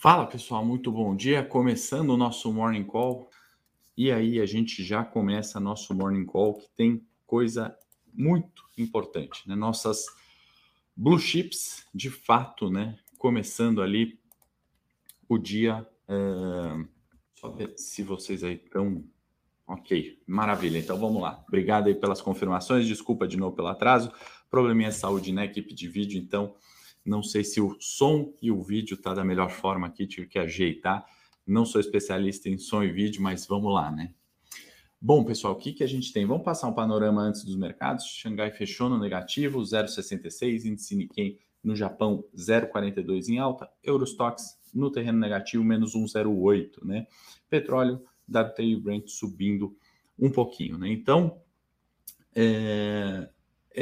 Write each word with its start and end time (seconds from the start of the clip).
Fala 0.00 0.26
pessoal, 0.26 0.64
muito 0.64 0.92
bom 0.92 1.16
dia. 1.16 1.42
Começando 1.42 2.10
o 2.10 2.16
nosso 2.16 2.52
Morning 2.52 2.84
Call. 2.84 3.28
E 3.96 4.12
aí 4.12 4.40
a 4.40 4.46
gente 4.46 4.84
já 4.84 5.02
começa 5.02 5.58
nosso 5.58 5.92
Morning 5.92 6.24
Call 6.24 6.54
que 6.54 6.68
tem 6.76 7.04
coisa 7.26 7.76
muito 8.14 8.62
importante, 8.78 9.42
né? 9.48 9.56
Nossas 9.56 10.06
blue 10.96 11.18
chips, 11.18 11.84
de 11.92 12.10
fato, 12.10 12.70
né? 12.70 12.96
Começando 13.18 13.82
ali 13.82 14.20
o 15.28 15.36
dia. 15.36 15.84
É... 16.06 16.86
Só 17.34 17.48
ver 17.50 17.76
se 17.76 18.04
vocês 18.04 18.44
aí 18.44 18.54
estão. 18.54 19.02
Ok, 19.66 20.22
maravilha. 20.28 20.78
Então 20.78 20.96
vamos 20.96 21.20
lá. 21.20 21.42
Obrigado 21.48 21.88
aí 21.88 21.94
pelas 21.96 22.22
confirmações. 22.22 22.86
Desculpa 22.86 23.26
de 23.26 23.36
novo 23.36 23.56
pelo 23.56 23.66
atraso. 23.66 24.12
Probleminha 24.48 24.90
de 24.90 24.94
saúde 24.94 25.32
na 25.32 25.44
equipe 25.44 25.74
de 25.74 25.88
vídeo, 25.88 26.22
então 26.22 26.54
não 27.08 27.22
sei 27.22 27.42
se 27.42 27.60
o 27.60 27.76
som 27.80 28.34
e 28.42 28.50
o 28.50 28.62
vídeo 28.62 28.96
tá 28.96 29.14
da 29.14 29.24
melhor 29.24 29.50
forma 29.50 29.86
aqui, 29.86 30.06
tive 30.06 30.26
que 30.26 30.38
ajeitar. 30.38 31.06
Não 31.46 31.64
sou 31.64 31.80
especialista 31.80 32.48
em 32.48 32.58
som 32.58 32.82
e 32.82 32.92
vídeo, 32.92 33.22
mas 33.22 33.46
vamos 33.46 33.72
lá, 33.72 33.90
né? 33.90 34.12
Bom, 35.00 35.24
pessoal, 35.24 35.54
o 35.54 35.56
que, 35.56 35.72
que 35.72 35.84
a 35.84 35.86
gente 35.86 36.12
tem? 36.12 36.26
Vamos 36.26 36.44
passar 36.44 36.68
um 36.68 36.74
panorama 36.74 37.22
antes 37.22 37.44
dos 37.44 37.56
mercados. 37.56 38.04
Xangai 38.04 38.50
fechou 38.50 38.88
no 38.88 38.98
negativo, 38.98 39.60
0,66, 39.60 40.64
índice 40.64 40.96
Nikkei 40.96 41.38
no 41.62 41.74
Japão 41.74 42.24
0,42 42.36 43.28
em 43.28 43.38
alta, 43.38 43.70
Eurostox 43.82 44.58
no 44.74 44.90
terreno 44.90 45.18
negativo 45.18 45.64
menos 45.64 45.94
1,08, 45.94 46.84
né? 46.84 47.06
Petróleo, 47.48 48.04
WTI 48.28 48.76
Brent 48.76 49.08
subindo 49.08 49.76
um 50.18 50.30
pouquinho, 50.30 50.76
né? 50.76 50.90
Então, 50.90 51.40
é, 52.34 53.28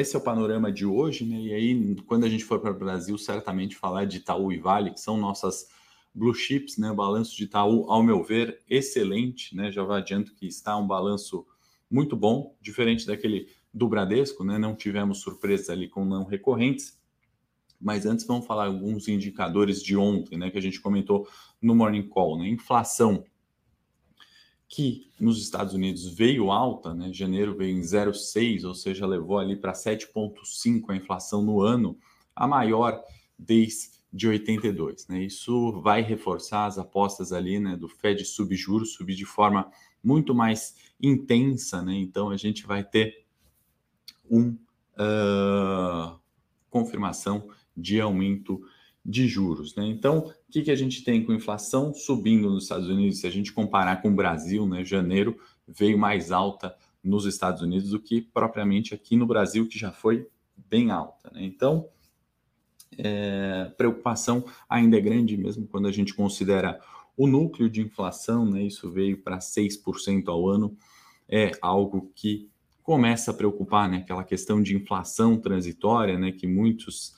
esse 0.00 0.14
é 0.14 0.18
o 0.18 0.22
panorama 0.22 0.70
de 0.70 0.84
hoje, 0.84 1.24
né? 1.24 1.40
E 1.40 1.54
aí, 1.54 1.96
quando 2.06 2.24
a 2.24 2.28
gente 2.28 2.44
for 2.44 2.60
para 2.60 2.70
o 2.70 2.78
Brasil, 2.78 3.16
certamente 3.16 3.74
falar 3.74 4.04
de 4.04 4.18
Itaú 4.18 4.52
e 4.52 4.58
Vale, 4.58 4.90
que 4.90 5.00
são 5.00 5.16
nossas 5.16 5.68
blue 6.14 6.34
chips, 6.34 6.76
né? 6.76 6.90
O 6.90 6.94
balanço 6.94 7.34
de 7.34 7.44
Itaú, 7.44 7.90
ao 7.90 8.02
meu 8.02 8.22
ver, 8.22 8.62
excelente, 8.68 9.56
né? 9.56 9.72
Já 9.72 9.82
adianto 9.82 10.34
que 10.34 10.46
está 10.46 10.76
um 10.76 10.86
balanço 10.86 11.46
muito 11.90 12.14
bom, 12.14 12.54
diferente 12.60 13.06
daquele 13.06 13.48
do 13.72 13.88
Bradesco, 13.88 14.44
né? 14.44 14.58
Não 14.58 14.76
tivemos 14.76 15.20
surpresas 15.22 15.70
ali 15.70 15.88
com 15.88 16.04
não 16.04 16.24
recorrentes. 16.24 17.00
Mas 17.80 18.04
antes 18.04 18.26
vamos 18.26 18.46
falar 18.46 18.66
alguns 18.66 19.08
indicadores 19.08 19.82
de 19.82 19.96
ontem, 19.96 20.36
né? 20.36 20.50
Que 20.50 20.58
a 20.58 20.62
gente 20.62 20.78
comentou 20.78 21.26
no 21.60 21.74
Morning 21.74 22.06
Call, 22.06 22.38
né? 22.38 22.48
Inflação 22.48 23.24
que 24.68 25.10
nos 25.18 25.40
Estados 25.40 25.74
Unidos 25.74 26.06
veio 26.06 26.50
alta, 26.50 26.92
né? 26.92 27.12
Janeiro 27.12 27.56
veio 27.56 27.76
em 27.76 27.80
0,6, 27.80 28.64
ou 28.64 28.74
seja, 28.74 29.06
levou 29.06 29.38
ali 29.38 29.56
para 29.56 29.72
7,5 29.72 30.90
a 30.90 30.96
inflação 30.96 31.42
no 31.42 31.60
ano, 31.60 31.96
a 32.34 32.46
maior 32.46 33.02
desde 33.38 34.26
82, 34.26 35.06
né? 35.08 35.22
Isso 35.22 35.80
vai 35.80 36.02
reforçar 36.02 36.66
as 36.66 36.78
apostas 36.78 37.32
ali, 37.32 37.60
né, 37.60 37.76
do 37.76 37.88
Fed 37.88 38.24
subjuros, 38.24 38.94
subir 38.94 39.14
de 39.14 39.24
forma 39.24 39.70
muito 40.02 40.34
mais 40.34 40.74
intensa, 41.00 41.82
né? 41.82 41.94
Então 41.94 42.30
a 42.30 42.36
gente 42.36 42.66
vai 42.66 42.82
ter 42.82 43.24
um 44.28 44.56
uh, 44.98 46.18
confirmação 46.70 47.48
de 47.76 48.00
aumento 48.00 48.60
de 49.06 49.28
juros. 49.28 49.74
Né? 49.76 49.86
Então, 49.86 50.18
o 50.18 50.50
que, 50.50 50.62
que 50.62 50.70
a 50.70 50.76
gente 50.76 51.04
tem 51.04 51.24
com 51.24 51.32
inflação 51.32 51.94
subindo 51.94 52.50
nos 52.50 52.64
Estados 52.64 52.88
Unidos? 52.88 53.20
Se 53.20 53.26
a 53.26 53.30
gente 53.30 53.52
comparar 53.52 54.02
com 54.02 54.08
o 54.08 54.14
Brasil, 54.14 54.66
né, 54.66 54.84
janeiro 54.84 55.38
veio 55.66 55.96
mais 55.96 56.32
alta 56.32 56.74
nos 57.02 57.24
Estados 57.24 57.62
Unidos 57.62 57.90
do 57.90 58.00
que 58.00 58.20
propriamente 58.20 58.92
aqui 58.92 59.16
no 59.16 59.24
Brasil, 59.24 59.68
que 59.68 59.78
já 59.78 59.92
foi 59.92 60.26
bem 60.68 60.90
alta. 60.90 61.30
Né? 61.32 61.44
Então, 61.44 61.88
é, 62.98 63.70
preocupação 63.76 64.44
ainda 64.68 64.96
é 64.96 65.00
grande, 65.00 65.36
mesmo 65.36 65.68
quando 65.68 65.86
a 65.86 65.92
gente 65.92 66.12
considera 66.12 66.80
o 67.16 67.28
núcleo 67.28 67.70
de 67.70 67.80
inflação, 67.80 68.44
né, 68.44 68.64
isso 68.64 68.90
veio 68.90 69.22
para 69.22 69.38
6% 69.38 70.28
ao 70.28 70.48
ano, 70.48 70.76
é 71.28 71.52
algo 71.62 72.10
que 72.14 72.50
começa 72.82 73.30
a 73.30 73.34
preocupar, 73.34 73.88
né, 73.88 73.98
aquela 73.98 74.24
questão 74.24 74.62
de 74.62 74.76
inflação 74.76 75.36
transitória, 75.38 76.18
né, 76.18 76.32
que 76.32 76.46
muitos 76.46 77.16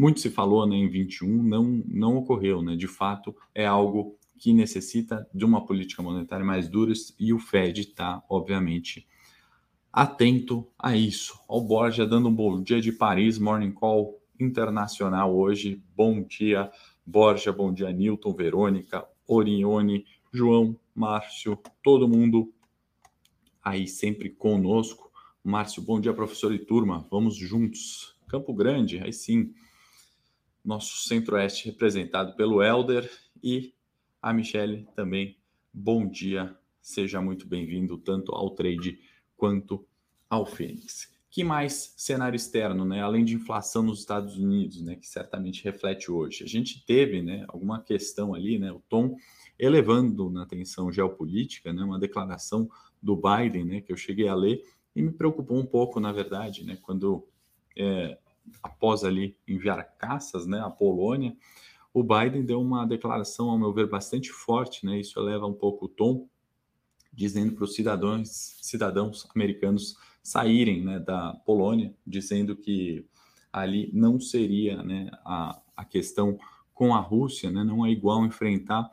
muito 0.00 0.18
se 0.20 0.30
falou 0.30 0.66
né, 0.66 0.76
em 0.76 0.88
21, 0.88 1.42
não, 1.42 1.82
não 1.86 2.16
ocorreu. 2.16 2.62
Né? 2.62 2.74
De 2.74 2.88
fato, 2.88 3.36
é 3.54 3.66
algo 3.66 4.16
que 4.38 4.50
necessita 4.54 5.28
de 5.34 5.44
uma 5.44 5.66
política 5.66 6.02
monetária 6.02 6.44
mais 6.44 6.70
dura 6.70 6.94
e 7.18 7.34
o 7.34 7.38
Fed 7.38 7.82
está, 7.82 8.22
obviamente, 8.26 9.06
atento 9.92 10.66
a 10.78 10.96
isso. 10.96 11.38
O 11.46 11.60
Borja 11.60 12.06
dando 12.06 12.30
um 12.30 12.34
bom 12.34 12.62
dia 12.62 12.80
de 12.80 12.92
Paris, 12.92 13.38
Morning 13.38 13.72
Call 13.72 14.18
internacional 14.40 15.36
hoje. 15.36 15.84
Bom 15.94 16.22
dia, 16.22 16.70
Borja, 17.04 17.52
bom 17.52 17.70
dia, 17.70 17.92
Newton, 17.92 18.32
Verônica, 18.32 19.06
Orione, 19.28 20.06
João, 20.32 20.80
Márcio, 20.94 21.58
todo 21.82 22.08
mundo 22.08 22.50
aí 23.62 23.86
sempre 23.86 24.30
conosco. 24.30 25.12
Márcio, 25.44 25.82
bom 25.82 26.00
dia, 26.00 26.14
professor 26.14 26.54
e 26.54 26.58
turma. 26.58 27.06
Vamos 27.10 27.36
juntos. 27.36 28.16
Campo 28.26 28.54
Grande, 28.54 28.98
aí 29.00 29.12
sim 29.12 29.52
nosso 30.64 31.08
centro-oeste 31.08 31.66
representado 31.66 32.34
pelo 32.36 32.62
Elder 32.62 33.10
e 33.42 33.74
a 34.20 34.32
Michelle 34.32 34.86
também. 34.94 35.38
Bom 35.72 36.06
dia, 36.06 36.56
seja 36.80 37.20
muito 37.20 37.46
bem-vindo 37.46 37.96
tanto 37.96 38.32
ao 38.32 38.50
trade 38.50 38.98
quanto 39.36 39.86
ao 40.28 40.44
Fênix. 40.44 41.10
Que 41.30 41.44
mais 41.44 41.94
cenário 41.96 42.36
externo, 42.36 42.84
né? 42.84 43.00
Além 43.00 43.24
de 43.24 43.34
inflação 43.34 43.82
nos 43.82 44.00
Estados 44.00 44.36
Unidos, 44.36 44.82
né, 44.82 44.96
que 44.96 45.06
certamente 45.06 45.62
reflete 45.62 46.10
hoje. 46.10 46.42
A 46.42 46.46
gente 46.46 46.84
teve, 46.84 47.22
né, 47.22 47.44
alguma 47.48 47.80
questão 47.80 48.34
ali, 48.34 48.58
né, 48.58 48.72
o 48.72 48.82
tom 48.88 49.16
elevando 49.58 50.28
na 50.28 50.44
tensão 50.44 50.90
geopolítica, 50.90 51.72
né, 51.72 51.84
uma 51.84 51.98
declaração 51.98 52.68
do 53.00 53.14
Biden, 53.16 53.64
né, 53.64 53.80
que 53.80 53.92
eu 53.92 53.96
cheguei 53.96 54.26
a 54.26 54.34
ler 54.34 54.62
e 54.94 55.00
me 55.00 55.12
preocupou 55.12 55.56
um 55.56 55.66
pouco, 55.66 56.00
na 56.00 56.10
verdade, 56.10 56.64
né, 56.64 56.76
quando 56.82 57.26
é, 57.76 58.18
após 58.62 59.04
ali 59.04 59.36
enviar 59.46 59.82
caças 59.96 60.46
né, 60.46 60.60
à 60.60 60.70
Polônia, 60.70 61.36
o 61.92 62.02
Biden 62.02 62.44
deu 62.44 62.60
uma 62.60 62.86
declaração, 62.86 63.50
ao 63.50 63.58
meu 63.58 63.72
ver, 63.72 63.88
bastante 63.88 64.30
forte, 64.30 64.86
né? 64.86 65.00
Isso 65.00 65.18
eleva 65.18 65.46
um 65.46 65.52
pouco 65.52 65.86
o 65.86 65.88
tom, 65.88 66.28
dizendo 67.12 67.52
para 67.52 67.64
os 67.64 67.74
cidadãos, 67.74 68.56
cidadãos 68.62 69.28
americanos 69.34 69.96
saírem 70.22 70.84
né, 70.84 71.00
da 71.00 71.34
Polônia, 71.44 71.92
dizendo 72.06 72.54
que 72.54 73.04
ali 73.52 73.90
não 73.92 74.20
seria 74.20 74.82
né, 74.82 75.10
a, 75.24 75.60
a 75.76 75.84
questão 75.84 76.38
com 76.72 76.94
a 76.94 77.00
Rússia, 77.00 77.50
né, 77.50 77.64
não 77.64 77.84
é 77.84 77.90
igual 77.90 78.24
enfrentar 78.24 78.88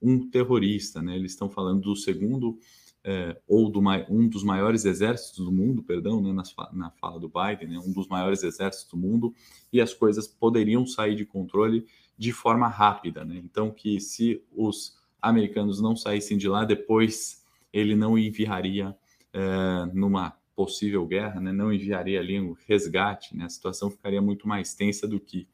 um 0.00 0.28
terrorista. 0.28 1.00
Né? 1.00 1.16
Eles 1.16 1.32
estão 1.32 1.48
falando 1.48 1.80
do 1.80 1.96
segundo 1.96 2.58
é, 3.04 3.36
ou 3.48 3.68
do, 3.68 3.80
um 4.08 4.28
dos 4.28 4.44
maiores 4.44 4.84
exércitos 4.84 5.44
do 5.44 5.50
mundo, 5.50 5.82
perdão, 5.82 6.22
né, 6.22 6.32
na, 6.72 6.90
fala 6.90 7.18
do 7.18 7.28
Biden, 7.28 7.68
né, 7.68 7.78
um 7.78 7.92
dos 7.92 8.06
maiores 8.06 8.42
exércitos 8.42 8.90
do 8.90 8.96
mundo, 8.96 9.34
e 9.72 9.80
as 9.80 9.92
coisas 9.92 10.26
poderiam 10.28 10.86
sair 10.86 11.16
de 11.16 11.24
controle 11.24 11.86
de 12.16 12.32
forma 12.32 12.68
rápida. 12.68 13.24
Né? 13.24 13.40
Então, 13.42 13.70
que 13.70 14.00
se 14.00 14.42
os 14.52 14.96
americanos 15.20 15.80
não 15.80 15.96
saíssem 15.96 16.36
de 16.38 16.48
lá, 16.48 16.64
depois 16.64 17.44
ele 17.72 17.96
não 17.96 18.16
enviaria 18.16 18.96
é, 19.32 19.86
numa 19.92 20.36
possível 20.54 21.04
guerra, 21.06 21.40
né, 21.40 21.52
não 21.52 21.72
enviaria 21.72 22.20
ali 22.20 22.38
um 22.38 22.54
resgate, 22.68 23.36
né, 23.36 23.44
a 23.44 23.48
situação 23.48 23.90
ficaria 23.90 24.22
muito 24.22 24.46
mais 24.46 24.74
tensa 24.74 25.08
do 25.08 25.18
que 25.18 25.48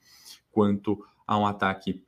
quanto 0.51 1.03
a 1.27 1.39
um 1.39 1.47
ataque 1.47 2.03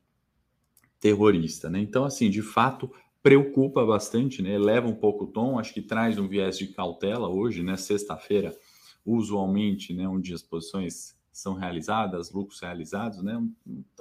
terrorista. 0.98 1.70
Né? 1.70 1.80
Então, 1.80 2.04
assim, 2.04 2.28
de 2.28 2.42
fato, 2.42 2.92
preocupa 3.22 3.84
bastante, 3.84 4.42
né? 4.42 4.54
Eleva 4.54 4.88
um 4.88 4.94
pouco 4.94 5.25
o 5.25 5.26
tom, 5.26 5.58
acho 5.58 5.75
que 5.75 5.82
traz 5.82 6.19
um 6.19 6.26
viés 6.26 6.58
de 6.58 6.69
cautela 6.69 7.28
hoje, 7.28 7.62
né? 7.62 7.76
Sexta-feira, 7.76 8.56
usualmente, 9.04 9.92
né? 9.92 10.08
Onde 10.08 10.32
as 10.32 10.42
posições 10.42 11.19
são 11.32 11.54
realizadas, 11.54 12.32
lucros 12.32 12.60
realizados, 12.60 13.22
né? 13.22 13.41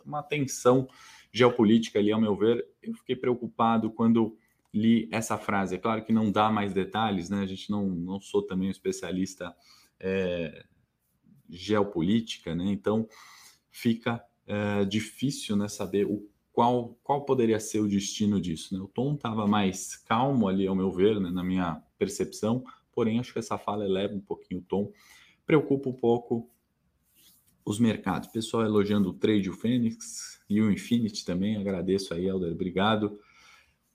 Uma 0.06 0.24
tensão 0.24 0.88
geopolítica 1.32 2.00
ali, 2.00 2.12
ao 2.12 2.22
meu 2.22 2.36
ver. 2.36 2.66
Eu 2.82 2.94
fiquei 2.94 3.16
preocupado 3.16 3.92
quando 3.92 4.38
li 4.74 5.10
essa 5.12 5.38
frase. 5.38 5.76
É 5.76 5.78
claro 5.78 6.04
que 6.04 6.14
não 6.14 6.32
dá 6.32 6.50
mais 6.50 6.74
detalhes, 6.74 7.30
né? 7.30 7.42
A 7.42 7.46
gente 7.46 7.70
não, 7.70 7.88
não 7.88 8.22
sou 8.22 8.42
também 8.42 8.70
um 8.70 8.72
especialista 8.72 9.54
é, 10.00 10.66
geopolítica, 11.50 12.56
né? 12.56 12.66
Então 12.68 13.08
fica 13.70 14.24
é, 14.48 14.86
difícil, 14.86 15.56
né? 15.58 15.68
Saber 15.68 16.06
o 16.06 16.28
qual, 16.52 16.98
qual 17.04 17.26
poderia 17.26 17.60
ser 17.60 17.80
o 17.80 17.88
destino 17.88 18.40
disso. 18.40 18.74
Né? 18.74 18.82
O 18.82 18.88
tom 18.88 19.14
estava 19.14 19.48
mais 19.48 19.96
calmo 19.96 20.48
ali, 20.48 20.68
ao 20.68 20.76
meu 20.76 20.92
ver, 20.92 21.20
né, 21.20 21.30
na 21.30 21.44
minha 21.44 21.82
percepção, 21.98 22.64
porém 22.92 23.20
acho 23.20 23.34
que 23.34 23.40
essa 23.40 23.58
fala 23.58 23.86
eleva 23.86 24.14
um 24.14 24.20
pouquinho 24.20 24.62
o 24.62 24.64
tom, 24.64 24.92
preocupa 25.46 25.90
um 25.90 25.94
pouco 25.94 26.50
os 27.66 27.80
mercados. 27.80 28.30
Pessoal 28.30 28.64
elogiando 28.64 29.10
o 29.10 29.14
trade, 29.14 29.50
o 29.50 29.54
Fênix 29.54 30.42
e 30.50 30.62
o 30.62 30.72
Infinity 30.72 31.24
também, 31.24 31.58
agradeço 31.58 32.14
aí, 32.14 32.26
Helder, 32.26 32.52
obrigado. 32.52 33.20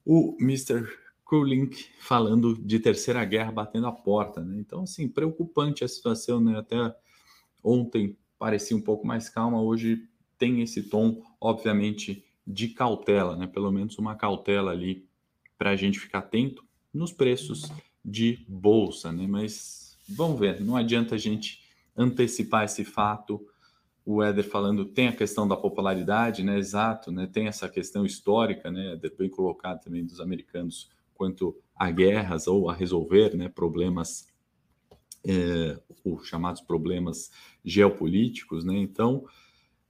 O 0.04 0.36
Mr. 0.40 0.86
Cooling 1.24 1.70
falando 1.98 2.54
de 2.54 2.78
terceira 2.78 3.24
guerra 3.24 3.50
batendo 3.50 3.86
a 3.86 3.92
porta, 3.92 4.42
né? 4.42 4.56
Então, 4.58 4.82
assim, 4.82 5.08
preocupante 5.08 5.82
a 5.82 5.88
situação, 5.88 6.40
né? 6.40 6.58
Até 6.58 6.76
ontem 7.62 8.16
parecia 8.38 8.76
um 8.76 8.80
pouco 8.80 9.06
mais 9.06 9.28
calma, 9.28 9.60
hoje 9.60 10.06
tem 10.38 10.60
esse 10.60 10.84
tom, 10.84 11.22
obviamente, 11.40 12.24
de 12.46 12.68
cautela, 12.68 13.36
né? 13.36 13.46
Pelo 13.46 13.70
menos 13.70 13.98
uma 13.98 14.14
cautela 14.14 14.70
ali 14.70 15.06
para 15.56 15.70
a 15.70 15.76
gente 15.76 15.98
ficar 15.98 16.18
atento 16.18 16.64
nos 16.92 17.12
preços 17.12 17.70
de 18.04 18.44
bolsa, 18.46 19.10
né? 19.10 19.26
Mas 19.26 19.98
vamos 20.08 20.38
ver, 20.38 20.60
não 20.60 20.76
adianta 20.76 21.14
a 21.14 21.18
gente 21.18 21.62
antecipar 21.96 22.64
esse 22.64 22.84
fato. 22.84 23.44
O 24.04 24.22
Éder 24.22 24.44
falando 24.44 24.84
tem 24.84 25.08
a 25.08 25.16
questão 25.16 25.48
da 25.48 25.56
popularidade, 25.56 26.42
né? 26.42 26.58
Exato, 26.58 27.10
né? 27.10 27.26
Tem 27.26 27.46
essa 27.46 27.68
questão 27.68 28.04
histórica, 28.04 28.70
né? 28.70 28.92
Éder, 28.92 29.16
bem 29.16 29.30
colocado 29.30 29.82
também 29.82 30.04
dos 30.04 30.20
americanos 30.20 30.90
quanto 31.14 31.56
a 31.74 31.90
guerras 31.90 32.46
ou 32.46 32.68
a 32.68 32.74
resolver, 32.74 33.34
né? 33.34 33.48
Problemas, 33.48 34.28
é, 35.26 35.80
os 36.04 36.26
chamados 36.28 36.60
problemas 36.60 37.30
geopolíticos, 37.64 38.64
né? 38.64 38.76
Então, 38.76 39.24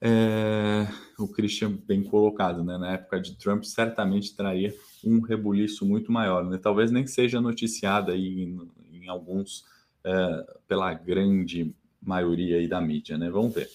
é, 0.06 0.86
o 1.18 1.26
Christian 1.26 1.72
bem 1.72 2.04
colocado, 2.04 2.62
né? 2.62 2.76
Na 2.76 2.92
época 2.92 3.18
de 3.18 3.36
Trump, 3.36 3.64
certamente 3.64 4.36
traria 4.36 4.74
um 5.02 5.20
rebuliço 5.20 5.86
muito 5.86 6.12
maior, 6.12 6.44
né? 6.44 6.58
Talvez 6.58 6.90
nem 6.90 7.06
seja 7.06 7.40
noticiada 7.40 8.12
aí 8.12 8.42
em, 8.42 8.70
em 8.92 9.08
alguns 9.08 9.64
é, 10.04 10.56
pela 10.68 10.92
grande 10.92 11.74
maioria 12.02 12.58
aí 12.58 12.68
da 12.68 12.82
mídia, 12.82 13.16
né? 13.16 13.30
Vamos 13.30 13.54
ver. 13.54 13.70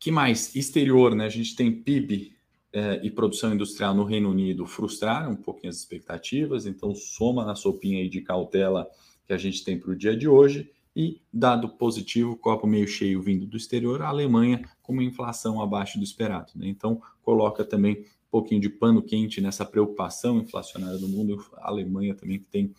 Que 0.00 0.10
mais? 0.10 0.56
Exterior, 0.56 1.14
né? 1.14 1.26
A 1.26 1.30
gente 1.30 1.54
tem 1.54 1.70
PIB 1.70 2.32
é, 2.72 2.98
e 3.04 3.10
produção 3.10 3.52
industrial 3.52 3.94
no 3.94 4.04
Reino 4.04 4.30
Unido 4.30 4.64
frustraram 4.64 5.32
um 5.32 5.36
pouquinho 5.36 5.68
as 5.68 5.76
expectativas, 5.76 6.64
então 6.64 6.94
soma 6.94 7.44
na 7.44 7.54
sopinha 7.54 7.98
aí 8.00 8.08
de 8.08 8.22
cautela 8.22 8.88
que 9.26 9.34
a 9.34 9.38
gente 9.38 9.62
tem 9.62 9.78
para 9.78 9.90
o 9.90 9.96
dia 9.96 10.16
de 10.16 10.26
hoje. 10.26 10.72
E 11.00 11.22
dado 11.32 11.68
positivo, 11.68 12.36
copo 12.36 12.66
meio 12.66 12.88
cheio 12.88 13.22
vindo 13.22 13.46
do 13.46 13.56
exterior, 13.56 14.02
a 14.02 14.08
Alemanha 14.08 14.68
com 14.82 14.92
uma 14.92 15.04
inflação 15.04 15.62
abaixo 15.62 15.96
do 15.96 16.02
esperado. 16.02 16.50
Né? 16.56 16.66
Então, 16.66 17.00
coloca 17.22 17.64
também 17.64 18.00
um 18.00 18.30
pouquinho 18.32 18.60
de 18.60 18.68
pano 18.68 19.00
quente 19.00 19.40
nessa 19.40 19.64
preocupação 19.64 20.40
inflacionária 20.40 20.98
do 20.98 21.06
mundo. 21.06 21.40
A 21.58 21.68
Alemanha 21.68 22.16
também 22.16 22.40
que 22.40 22.46
tem 22.46 22.74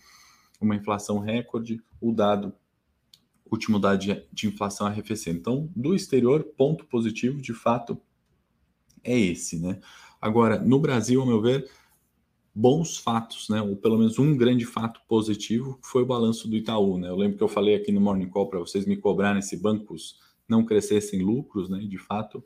uma 0.59 0.75
inflação 0.75 1.19
recorde, 1.19 1.81
o 2.01 2.11
dado, 2.11 2.53
último 3.49 3.79
dado 3.79 3.99
de, 3.99 4.27
de 4.33 4.47
inflação 4.49 4.85
arrefecendo. 4.85 5.39
Então, 5.39 5.69
do 5.73 5.95
exterior, 5.95 6.43
ponto 6.43 6.85
positivo, 6.87 7.41
de 7.41 7.53
fato, 7.53 7.97
é 9.01 9.17
esse. 9.17 9.57
Né? 9.61 9.79
Agora, 10.19 10.59
no 10.59 10.77
Brasil, 10.77 11.21
ao 11.21 11.25
meu 11.25 11.41
ver, 11.41 11.71
bons 12.59 12.97
fatos, 12.97 13.47
né? 13.47 13.61
Ou 13.61 13.77
pelo 13.77 13.97
menos 13.97 14.19
um 14.19 14.35
grande 14.35 14.65
fato 14.65 14.99
positivo 15.07 15.79
foi 15.81 16.03
o 16.03 16.05
balanço 16.05 16.45
do 16.45 16.57
Itaú, 16.57 16.97
né? 16.97 17.07
Eu 17.07 17.15
lembro 17.15 17.37
que 17.37 17.43
eu 17.43 17.47
falei 17.47 17.73
aqui 17.73 17.89
no 17.89 18.01
Morning 18.01 18.27
Call 18.27 18.49
para 18.49 18.59
vocês 18.59 18.85
me 18.85 18.97
cobrarem 18.97 19.41
se 19.41 19.55
bancos 19.55 20.19
não 20.45 20.65
crescessem 20.65 21.21
lucros, 21.21 21.69
né? 21.69 21.79
De 21.79 21.97
fato, 21.97 22.43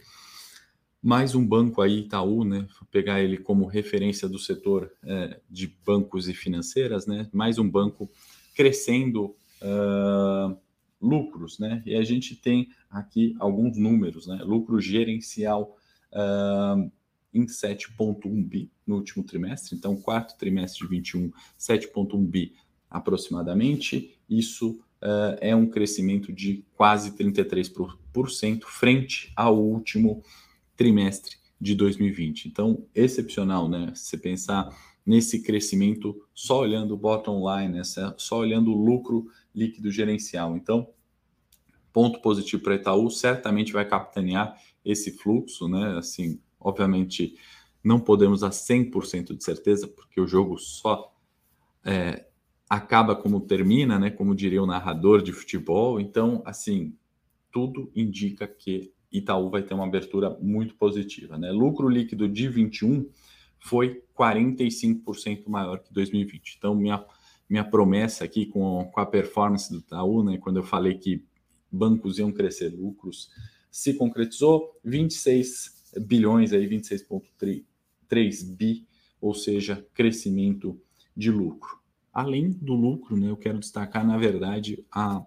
mais 1.02 1.34
um 1.34 1.44
banco 1.44 1.82
aí, 1.82 2.02
Itaú, 2.02 2.44
né? 2.44 2.68
Vou 2.80 2.88
pegar 2.92 3.22
ele 3.22 3.38
como 3.38 3.66
referência 3.66 4.30
do 4.30 4.38
setor 4.38 4.92
é, 5.04 5.40
de 5.50 5.76
bancos 5.84 6.30
e 6.30 6.34
financeiras, 6.36 7.08
né? 7.08 7.28
Mais 7.34 7.58
um 7.58 7.68
banco 7.68 8.08
crescendo 8.54 9.36
uh, 9.64 10.56
lucros, 11.02 11.58
né? 11.58 11.82
E 11.88 11.96
a 11.96 12.04
gente 12.04 12.36
tem 12.36 12.70
aqui 12.88 13.36
alguns 13.40 13.78
números, 13.78 14.28
né? 14.28 14.44
Lucro 14.44 14.80
gerencial 14.80 15.76
uh, 16.12 16.92
em 17.34 17.46
7,1 17.46 18.44
bi 18.46 18.72
no 18.86 18.96
último 18.96 19.24
trimestre, 19.24 19.76
então 19.76 19.96
quarto 19.96 20.38
trimestre 20.38 20.82
de 20.84 20.88
21, 20.88 21.32
7,1 21.60 22.26
bi 22.26 22.54
aproximadamente. 22.90 24.18
Isso 24.30 24.80
uh, 25.02 25.38
é 25.42 25.56
um 25.56 25.68
crescimento 25.68 26.32
de 26.32 26.64
quase 26.76 27.12
33% 27.12 28.64
frente 28.64 29.32
ao 29.36 29.58
último 29.60 30.24
trimestre 30.76 31.38
de 31.60 31.76
2020. 31.76 32.48
Então, 32.48 32.86
excepcional, 32.94 33.68
né? 33.68 33.92
Se 33.96 34.18
pensar 34.18 34.70
nesse 35.06 35.42
crescimento 35.42 36.26
só 36.34 36.62
olhando 36.62 36.94
o 36.94 36.98
bottom 36.98 37.44
line, 37.50 37.74
né? 37.74 37.82
só 38.18 38.40
olhando 38.40 38.72
o 38.72 38.78
lucro 38.78 39.28
líquido 39.54 39.92
gerencial. 39.92 40.56
Então, 40.56 40.90
ponto 41.92 42.22
positivo 42.22 42.64
para 42.64 42.76
Itaú, 42.76 43.10
certamente 43.10 43.74
vai 43.74 43.88
capitanear 43.88 44.58
esse 44.84 45.12
fluxo, 45.12 45.68
né? 45.68 45.98
Assim, 45.98 46.40
Obviamente, 46.64 47.36
não 47.84 48.00
podemos 48.00 48.42
dar 48.42 48.52
100% 48.52 49.36
de 49.36 49.44
certeza, 49.44 49.88
porque 49.88 50.22
o 50.22 50.28
jogo 50.28 50.58
só 50.58 51.14
é, 51.84 52.26
acaba 52.70 53.16
como 53.16 53.42
termina, 53.42 54.00
né? 54.00 54.10
Como 54.10 54.34
diria 54.34 54.64
o 54.64 54.66
narrador 54.66 55.22
de 55.22 55.34
futebol. 55.34 56.00
Então, 56.00 56.42
assim, 56.46 56.96
tudo 57.52 57.92
indica 57.96 58.48
que 58.48 58.94
Itaú 59.12 59.50
vai 59.50 59.62
ter 59.62 59.74
uma 59.74 59.86
abertura 59.86 60.36
muito 60.42 60.76
positiva, 60.76 61.38
né? 61.38 61.52
Lucro 61.52 61.88
líquido 61.88 62.28
de 62.28 62.48
21 62.48 63.10
foi 63.60 64.04
45% 64.18 65.48
maior 65.48 65.80
que 65.80 65.94
2020. 65.94 66.56
Então, 66.58 66.74
minha, 66.74 67.06
minha 67.50 67.64
promessa 67.64 68.26
aqui 68.26 68.46
com, 68.46 68.90
com 68.92 69.00
a 69.00 69.06
performance 69.06 69.72
do 69.72 69.80
Itaú, 69.80 70.24
né? 70.24 70.38
Quando 70.38 70.58
eu 70.58 70.64
falei 70.64 70.96
que 70.96 71.24
bancos 71.72 72.18
iam 72.18 72.32
crescer 72.32 72.70
lucros, 72.70 73.30
se 73.70 73.94
concretizou. 73.94 74.80
26 74.84 75.83
bilhões 76.00 76.54
aí, 76.54 76.68
26,3 76.68 78.44
bi, 78.56 78.88
ou 79.20 79.34
seja, 79.34 79.86
crescimento 79.94 80.80
de 81.16 81.32
lucro. 81.32 81.80
Além 82.12 82.52
do 82.52 82.74
lucro, 82.74 83.18
né, 83.18 83.30
eu 83.30 83.38
quero 83.38 83.60
destacar, 83.60 84.06
na 84.06 84.18
verdade, 84.18 84.86
a, 84.92 85.26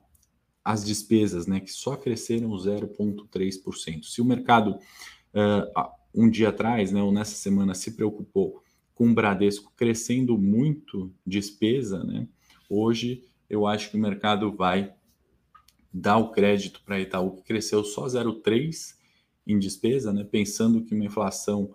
as 0.64 0.84
despesas, 0.84 1.46
né, 1.46 1.60
que 1.60 1.72
só 1.72 1.96
cresceram 1.96 2.50
0,3%. 2.50 4.04
Se 4.04 4.20
o 4.20 4.24
mercado, 4.24 4.78
uh, 5.34 5.90
um 6.14 6.30
dia 6.30 6.50
atrás, 6.50 6.92
né, 6.92 7.02
ou 7.02 7.12
nessa 7.12 7.34
semana, 7.34 7.74
se 7.74 7.92
preocupou 7.92 8.62
com 8.94 9.08
o 9.08 9.14
Bradesco 9.14 9.72
crescendo 9.76 10.38
muito 10.38 11.12
despesa, 11.26 12.04
né, 12.04 12.28
hoje 12.68 13.24
eu 13.48 13.66
acho 13.66 13.90
que 13.90 13.96
o 13.96 14.00
mercado 14.00 14.52
vai 14.52 14.92
dar 15.92 16.18
o 16.18 16.30
crédito 16.30 16.82
para 16.84 17.00
Itaú, 17.00 17.36
que 17.36 17.42
cresceu 17.42 17.82
só 17.82 18.06
0,3%, 18.06 18.95
em 19.46 19.58
despesa, 19.58 20.12
né, 20.12 20.24
pensando 20.24 20.82
que 20.82 20.94
uma 20.94 21.04
inflação 21.04 21.70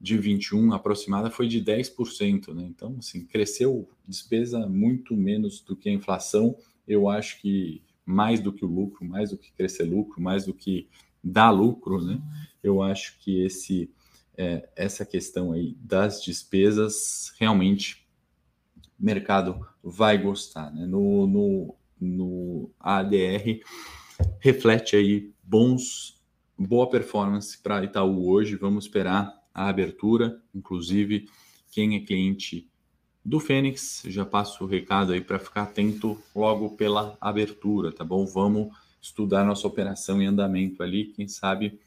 de 0.00 0.18
21 0.18 0.72
aproximada 0.72 1.30
foi 1.30 1.46
de 1.46 1.62
10%, 1.62 2.52
né? 2.52 2.64
Então, 2.68 2.96
assim, 2.98 3.24
cresceu 3.24 3.88
despesa 4.06 4.66
muito 4.66 5.16
menos 5.16 5.60
do 5.60 5.76
que 5.76 5.88
a 5.88 5.92
inflação. 5.92 6.56
Eu 6.88 7.08
acho 7.08 7.40
que 7.40 7.80
mais 8.04 8.40
do 8.40 8.52
que 8.52 8.64
o 8.64 8.68
lucro, 8.68 9.04
mais 9.04 9.30
do 9.30 9.38
que 9.38 9.52
crescer 9.52 9.84
lucro, 9.84 10.20
mais 10.20 10.44
do 10.44 10.52
que 10.52 10.88
dar 11.22 11.50
lucro, 11.50 12.04
né? 12.04 12.20
Eu 12.60 12.82
acho 12.82 13.16
que 13.20 13.44
esse 13.44 13.88
é, 14.36 14.68
essa 14.74 15.06
questão 15.06 15.52
aí 15.52 15.76
das 15.80 16.22
despesas 16.22 17.32
realmente 17.38 18.04
o 18.98 19.04
mercado 19.04 19.64
vai 19.82 20.18
gostar, 20.20 20.72
né? 20.72 20.84
No, 20.84 21.28
no, 21.28 21.76
no 22.00 22.70
ADR 22.80 23.60
reflete 24.40 24.96
aí 24.96 25.32
bons 25.42 26.21
boa 26.62 26.88
performance 26.88 27.58
para 27.58 27.82
Itaú 27.84 28.28
hoje. 28.28 28.56
Vamos 28.56 28.84
esperar 28.84 29.32
a 29.52 29.68
abertura. 29.68 30.40
Inclusive, 30.54 31.28
quem 31.70 31.96
é 31.96 32.00
cliente 32.00 32.68
do 33.24 33.38
Fênix, 33.38 34.02
já 34.06 34.24
passo 34.24 34.64
o 34.64 34.66
recado 34.66 35.12
aí 35.12 35.20
para 35.20 35.38
ficar 35.38 35.62
atento 35.62 36.18
logo 36.34 36.70
pela 36.76 37.16
abertura, 37.20 37.92
tá 37.92 38.04
bom? 38.04 38.26
Vamos 38.26 38.74
estudar 39.00 39.44
nossa 39.44 39.66
operação 39.66 40.20
em 40.20 40.26
andamento 40.26 40.82
ali, 40.82 41.06
quem 41.06 41.28
sabe 41.28 41.78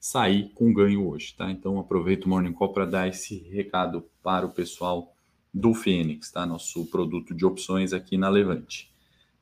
sair 0.00 0.50
com 0.54 0.72
ganho 0.72 1.06
hoje, 1.08 1.34
tá? 1.36 1.50
Então 1.50 1.78
aproveito 1.78 2.24
o 2.24 2.28
Morning 2.28 2.52
Call 2.52 2.72
para 2.72 2.86
dar 2.86 3.08
esse 3.08 3.38
recado 3.50 4.04
para 4.22 4.46
o 4.46 4.50
pessoal 4.50 5.14
do 5.52 5.74
Fênix, 5.74 6.30
tá? 6.30 6.46
Nosso 6.46 6.86
produto 6.86 7.34
de 7.34 7.44
opções 7.44 7.92
aqui 7.92 8.16
na 8.16 8.28
Levante 8.28 8.90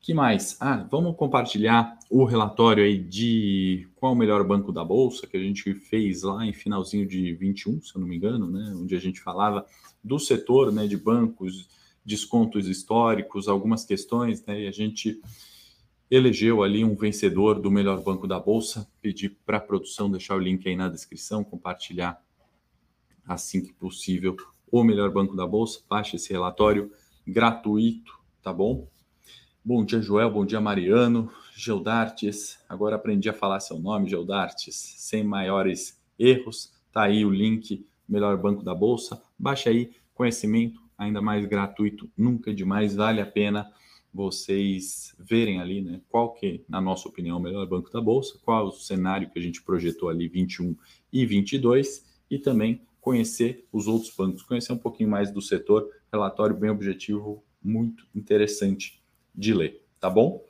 que 0.06 0.14
mais? 0.14 0.56
Ah, 0.60 0.86
vamos 0.88 1.16
compartilhar 1.16 1.98
o 2.08 2.25
relatório 2.25 2.84
aí 2.84 2.96
de 2.96 3.88
qual 3.96 4.12
o 4.12 4.16
melhor 4.16 4.46
banco 4.46 4.70
da 4.70 4.84
bolsa 4.84 5.26
que 5.26 5.36
a 5.36 5.40
gente 5.40 5.75
fez 5.75 6.22
lá 6.22 6.46
em 6.46 6.52
finalzinho 6.52 7.04
de 7.08 7.34
21, 7.34 7.82
se 7.82 7.92
eu 7.92 8.00
não 8.00 8.06
me 8.06 8.14
engano, 8.14 8.48
né, 8.48 8.72
onde 8.76 8.94
a 8.94 9.00
gente 9.00 9.20
falava 9.20 9.66
do 10.04 10.16
setor, 10.20 10.70
né, 10.70 10.86
de 10.86 10.96
bancos, 10.96 11.68
descontos 12.04 12.68
históricos, 12.68 13.48
algumas 13.48 13.84
questões, 13.84 14.46
né, 14.46 14.60
e 14.60 14.68
a 14.68 14.70
gente 14.70 15.20
elegeu 16.08 16.62
ali 16.62 16.84
um 16.84 16.94
vencedor 16.94 17.60
do 17.60 17.68
melhor 17.68 18.00
banco 18.00 18.28
da 18.28 18.38
bolsa. 18.38 18.88
Pedi 19.02 19.28
para 19.28 19.56
a 19.56 19.60
produção 19.60 20.08
deixar 20.08 20.36
o 20.36 20.40
link 20.40 20.68
aí 20.68 20.76
na 20.76 20.88
descrição, 20.88 21.42
compartilhar 21.42 22.22
assim 23.26 23.60
que 23.60 23.72
possível 23.72 24.36
o 24.70 24.84
melhor 24.84 25.10
banco 25.10 25.34
da 25.34 25.48
bolsa. 25.48 25.80
Baixe 25.90 26.14
esse 26.14 26.32
relatório 26.32 26.92
gratuito, 27.26 28.16
tá 28.40 28.52
bom? 28.52 28.86
Bom 29.68 29.85
dia, 29.85 30.00
Joel. 30.00 30.30
Bom 30.30 30.46
dia, 30.46 30.61
Mariano. 30.61 31.28
Geldartes. 31.52 32.56
Agora 32.68 32.94
aprendi 32.94 33.28
a 33.28 33.32
falar 33.32 33.58
seu 33.58 33.80
nome, 33.80 34.08
Geldartes, 34.08 34.76
sem 34.76 35.25
maiores 35.25 36.00
erros. 36.16 36.73
Tá 36.92 37.02
aí 37.02 37.25
o 37.25 37.30
link, 37.30 37.85
melhor 38.08 38.37
banco 38.37 38.62
da 38.62 38.73
bolsa. 38.73 39.20
Baixa 39.37 39.68
aí, 39.68 39.90
conhecimento 40.14 40.80
ainda 40.96 41.20
mais 41.20 41.44
gratuito, 41.46 42.08
nunca 42.16 42.54
demais, 42.54 42.94
vale 42.94 43.20
a 43.20 43.26
pena 43.26 43.68
vocês 44.14 45.16
verem 45.18 45.61
ali, 45.61 45.82
né, 45.82 46.00
qual 46.08 46.32
que, 46.32 46.64
na 46.68 46.80
nossa 46.80 47.08
opinião, 47.08 47.37
é 47.37 47.40
o 47.40 47.42
melhor 47.42 47.66
banco 47.66 47.90
da 47.90 48.00
bolsa, 48.00 48.38
qual 48.44 48.66
é 48.66 48.68
o 48.68 48.70
cenário 48.70 49.28
que 49.28 49.38
a 49.40 49.42
gente 49.42 49.61
projetou 49.62 50.08
ali 50.08 50.28
21 50.28 50.76
e 51.12 51.26
22 51.26 52.06
e 52.30 52.38
também 52.38 52.82
conhecer 53.00 53.66
os 53.73 53.88
outros 53.88 54.14
bancos, 54.14 54.44
conhecer 54.44 54.73
um 54.73 54.78
pouquinho 54.78 55.11
mais 55.11 55.32
do 55.32 55.42
setor. 55.42 55.90
Relatório 56.12 56.56
bem 56.56 56.70
objetivo, 56.70 57.42
muito 57.61 58.06
interessante 58.14 59.04
de 59.37 59.52
ler, 59.52 59.83
tá 60.00 60.09
bom? 60.09 60.43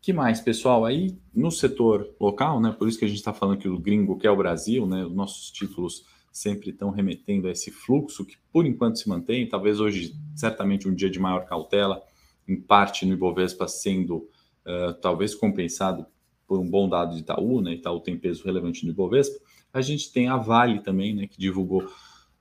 Que 0.00 0.12
mais, 0.12 0.40
pessoal? 0.40 0.86
Aí 0.86 1.18
no 1.34 1.50
setor 1.50 2.14
local, 2.18 2.60
né? 2.60 2.74
Por 2.76 2.88
isso 2.88 2.98
que 2.98 3.04
a 3.04 3.08
gente 3.08 3.18
está 3.18 3.34
falando 3.34 3.58
que 3.58 3.68
o 3.68 3.78
gringo 3.78 4.16
quer 4.16 4.30
o 4.30 4.36
Brasil, 4.36 4.86
né? 4.86 5.04
Os 5.04 5.14
nossos 5.14 5.50
títulos 5.50 6.06
sempre 6.32 6.70
estão 6.70 6.90
remetendo 6.90 7.48
a 7.48 7.50
esse 7.50 7.70
fluxo 7.70 8.24
que 8.24 8.36
por 8.52 8.64
enquanto 8.64 8.98
se 8.98 9.08
mantém. 9.08 9.48
Talvez 9.48 9.78
hoje, 9.78 10.14
certamente, 10.34 10.88
um 10.88 10.94
dia 10.94 11.10
de 11.10 11.18
maior 11.18 11.44
cautela, 11.44 12.02
em 12.48 12.56
parte 12.58 13.04
no 13.04 13.12
Ibovespa 13.12 13.68
sendo 13.68 14.28
uh, 14.64 14.94
talvez 15.02 15.34
compensado 15.34 16.06
por 16.46 16.58
um 16.58 16.68
bom 16.68 16.88
dado 16.88 17.14
de 17.14 17.20
Itaú, 17.20 17.60
né? 17.60 17.74
Itaú 17.74 18.00
tem 18.00 18.18
peso 18.18 18.44
relevante 18.44 18.84
no 18.86 18.92
Ibovespa. 18.92 19.38
A 19.72 19.82
gente 19.82 20.10
tem 20.12 20.28
a 20.28 20.36
Vale 20.36 20.80
também, 20.80 21.14
né? 21.14 21.26
Que 21.26 21.38
divulgou 21.38 21.86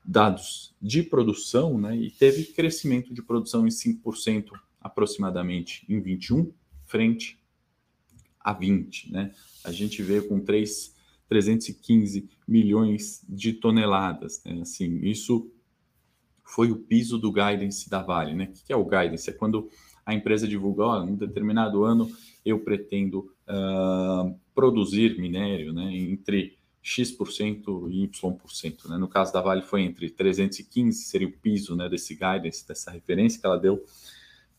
dados 0.03 0.74
de 0.81 1.03
produção, 1.03 1.77
né? 1.77 1.96
E 1.96 2.10
teve 2.10 2.46
crescimento 2.46 3.13
de 3.13 3.22
produção 3.22 3.67
em 3.67 3.69
5% 3.69 4.51
aproximadamente 4.81 5.86
em 5.89 6.00
21, 6.00 6.51
frente 6.86 7.39
a 8.39 8.53
20, 8.53 9.12
né? 9.12 9.33
A 9.63 9.71
gente 9.71 10.01
veio 10.01 10.27
com 10.27 10.39
3, 10.39 10.95
315 11.27 12.29
milhões 12.48 13.24
de 13.27 13.53
toneladas, 13.53 14.41
né? 14.43 14.62
Assim, 14.62 15.00
isso 15.03 15.51
foi 16.43 16.71
o 16.71 16.77
piso 16.77 17.17
do 17.17 17.31
guidance 17.31 17.89
da 17.89 18.01
Vale, 18.01 18.33
né? 18.33 18.45
O 18.45 18.65
que 18.65 18.74
é 18.74 18.75
o 18.75 18.86
guidance? 18.86 19.29
É 19.29 19.33
quando 19.33 19.69
a 20.05 20.13
empresa 20.13 20.48
divulga, 20.48 20.83
ó, 20.83 21.03
em 21.05 21.12
um 21.12 21.15
determinado 21.15 21.83
ano 21.83 22.09
eu 22.43 22.59
pretendo 22.59 23.31
uh, 23.48 24.36
produzir 24.55 25.19
minério 25.19 25.71
né, 25.71 25.95
entre 25.95 26.57
X% 26.81 27.88
e 27.91 28.03
Y%. 28.05 28.89
Né? 28.89 28.98
No 28.98 29.07
caso 29.07 29.31
da 29.31 29.41
Vale 29.41 29.62
foi 29.62 29.83
entre 29.83 30.09
315, 30.09 31.03
seria 31.03 31.27
o 31.27 31.31
piso 31.31 31.75
né, 31.75 31.88
desse 31.88 32.15
guidance, 32.15 32.67
dessa 32.67 32.89
referência 32.89 33.39
que 33.39 33.45
ela 33.45 33.59
deu 33.59 33.83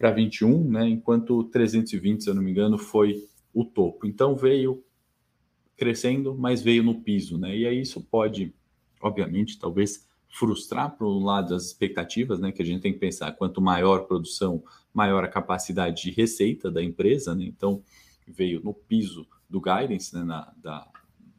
para 0.00 0.12
21, 0.12 0.64
né, 0.64 0.88
enquanto 0.88 1.45
320, 1.45 2.25
se 2.25 2.30
eu 2.30 2.35
não 2.35 2.42
me 2.42 2.50
engano, 2.50 2.78
foi 2.78 3.23
o 3.52 3.66
topo. 3.66 4.07
Então 4.07 4.35
veio 4.35 4.83
crescendo, 5.76 6.35
mas 6.35 6.62
veio 6.62 6.83
no 6.83 7.02
piso. 7.02 7.37
Né? 7.37 7.54
E 7.54 7.66
aí 7.66 7.83
isso 7.83 8.00
pode, 8.00 8.54
obviamente, 8.99 9.59
talvez 9.59 10.09
frustrar 10.30 10.97
para 10.97 11.07
um 11.07 11.23
lado 11.23 11.54
as 11.54 11.66
expectativas, 11.66 12.40
né, 12.40 12.50
que 12.50 12.62
a 12.62 12.64
gente 12.64 12.80
tem 12.80 12.95
que 12.95 12.99
pensar, 12.99 13.33
quanto 13.33 13.61
maior 13.61 13.99
a 14.00 14.04
produção, 14.04 14.64
maior 14.95 15.23
a 15.23 15.28
capacidade 15.28 16.00
de 16.00 16.11
receita 16.11 16.71
da 16.71 16.83
empresa, 16.83 17.35
né? 17.35 17.45
Então 17.45 17.83
veio 18.26 18.62
no 18.64 18.73
piso 18.73 19.26
do 19.50 19.61
guidance, 19.61 20.14
né, 20.14 20.25
na, 20.25 20.50
da, 20.57 20.88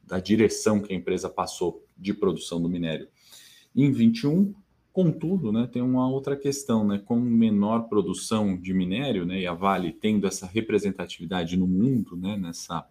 da 0.04 0.20
direção 0.20 0.80
que 0.80 0.92
a 0.92 0.96
empresa 0.96 1.28
passou 1.28 1.84
de 1.96 2.14
produção 2.14 2.62
do 2.62 2.68
minério. 2.68 3.08
Em 3.74 3.90
21, 3.90 4.54
contudo, 4.92 5.50
né, 5.50 5.68
tem 5.70 5.80
uma 5.80 6.08
outra 6.08 6.36
questão, 6.36 6.86
né, 6.86 6.98
com 6.98 7.18
menor 7.18 7.88
produção 7.88 8.56
de 8.56 8.74
minério, 8.74 9.24
né, 9.24 9.40
e 9.40 9.46
a 9.46 9.54
Vale 9.54 9.92
tendo 9.92 10.26
essa 10.26 10.46
representatividade 10.46 11.56
no 11.56 11.66
mundo, 11.66 12.16
né, 12.16 12.36
nessa 12.36 12.86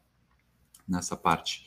nessa 0.88 1.16
parte 1.16 1.66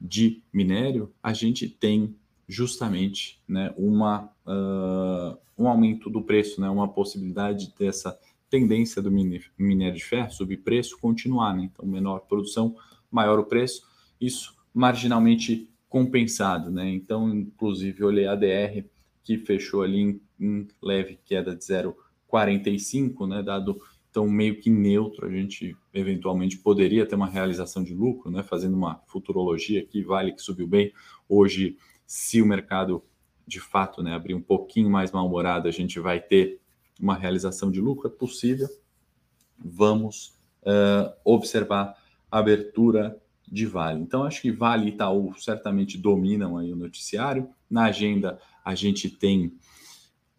de 0.00 0.42
minério, 0.52 1.12
a 1.22 1.32
gente 1.32 1.68
tem 1.68 2.14
justamente 2.46 3.40
né, 3.48 3.72
uma, 3.76 4.30
uh, 4.46 5.38
um 5.56 5.68
aumento 5.68 6.10
do 6.10 6.22
preço, 6.22 6.60
né, 6.60 6.68
uma 6.68 6.88
possibilidade 6.88 7.72
dessa 7.78 8.18
tendência 8.50 9.00
do 9.00 9.10
minério 9.10 9.96
de 9.96 10.04
ferro 10.04 10.30
subir 10.30 10.58
preço 10.58 10.98
continuar. 10.98 11.56
Né? 11.56 11.70
Então, 11.72 11.86
menor 11.86 12.20
produção, 12.20 12.76
maior 13.10 13.38
o 13.38 13.44
preço, 13.44 13.82
isso 14.20 14.54
marginalmente 14.72 15.70
compensado. 15.88 16.70
Né? 16.70 16.90
Então, 16.90 17.32
inclusive, 17.32 18.04
olhei 18.04 18.26
a 18.26 18.34
DR 18.34 18.84
que 19.24 19.38
fechou 19.38 19.82
ali 19.82 19.98
em, 19.98 20.20
em 20.38 20.68
leve 20.80 21.18
queda 21.24 21.56
de 21.56 21.64
0,45, 21.64 23.26
né, 23.28 23.42
dado 23.42 23.80
então 24.10 24.28
meio 24.28 24.60
que 24.60 24.70
neutro, 24.70 25.26
a 25.26 25.30
gente 25.30 25.76
eventualmente 25.92 26.58
poderia 26.58 27.04
ter 27.04 27.16
uma 27.16 27.26
realização 27.26 27.82
de 27.82 27.92
lucro, 27.92 28.30
né, 28.30 28.44
fazendo 28.44 28.76
uma 28.76 29.02
futurologia 29.06 29.80
aqui, 29.80 30.04
vale 30.04 30.32
que 30.32 30.40
subiu 30.40 30.68
bem, 30.68 30.92
hoje 31.28 31.76
se 32.06 32.40
o 32.40 32.46
mercado 32.46 33.02
de 33.46 33.60
fato 33.60 34.02
né, 34.02 34.14
abrir 34.14 34.34
um 34.34 34.40
pouquinho 34.40 34.88
mais 34.88 35.10
mal-humorado, 35.10 35.66
a 35.66 35.70
gente 35.70 35.98
vai 35.98 36.20
ter 36.20 36.60
uma 37.00 37.16
realização 37.16 37.70
de 37.70 37.80
lucro, 37.80 38.08
é 38.08 38.10
possível. 38.10 38.68
Vamos 39.58 40.38
uh, 40.62 41.12
observar 41.24 41.96
a 42.30 42.38
abertura 42.38 43.20
de 43.46 43.66
Vale. 43.66 44.00
Então, 44.00 44.24
acho 44.24 44.40
que 44.40 44.50
Vale 44.50 44.86
e 44.86 44.88
Itaú 44.90 45.34
certamente 45.38 45.98
dominam 45.98 46.56
aí 46.56 46.72
o 46.72 46.76
noticiário. 46.76 47.48
Na 47.68 47.84
agenda, 47.84 48.40
a 48.64 48.74
gente 48.74 49.10
tem 49.10 49.52